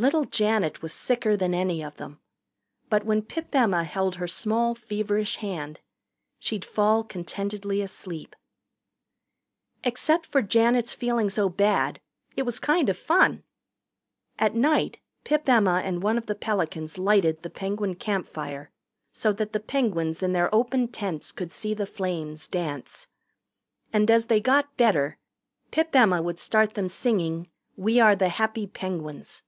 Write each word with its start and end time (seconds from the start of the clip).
Little 0.00 0.26
Janet 0.26 0.80
was 0.80 0.92
sicker 0.92 1.36
than 1.36 1.52
any 1.52 1.82
of 1.82 1.96
them. 1.96 2.20
But 2.88 3.04
when 3.04 3.20
Pip 3.20 3.52
Emma 3.52 3.82
held 3.82 4.14
her 4.14 4.28
small 4.28 4.76
feverish 4.76 5.38
hand, 5.38 5.80
she'd 6.38 6.64
fall 6.64 7.02
contentedly 7.02 7.82
asleep. 7.82 8.36
Except 9.82 10.24
for 10.24 10.40
Janet's 10.40 10.92
feeling 10.92 11.28
so 11.28 11.48
bad 11.48 12.00
it 12.36 12.42
was 12.44 12.60
kind 12.60 12.88
of 12.88 12.96
fun. 12.96 13.42
At 14.38 14.54
night 14.54 15.00
Pip 15.24 15.48
Emma 15.48 15.82
and 15.84 16.00
one 16.00 16.16
of 16.16 16.26
the 16.26 16.36
Pelicans 16.36 16.96
lighted 16.96 17.42
the 17.42 17.50
Penguin 17.50 17.96
campfire 17.96 18.70
so 19.12 19.32
that 19.32 19.52
the 19.52 19.58
Penguins 19.58 20.22
in 20.22 20.32
their 20.32 20.54
open 20.54 20.86
tents 20.86 21.32
could 21.32 21.50
see 21.50 21.74
the 21.74 21.86
flames 21.86 22.46
dance. 22.46 23.08
And 23.92 24.08
as 24.12 24.26
they 24.26 24.38
got 24.38 24.76
better, 24.76 25.18
Pip 25.72 25.92
Emma 25.96 26.22
would 26.22 26.38
start 26.38 26.74
them 26.74 26.88
singing 26.88 27.48
"We 27.76 27.98
are 27.98 28.14
the 28.14 28.28
happy 28.28 28.68
Penguins." 28.68 29.42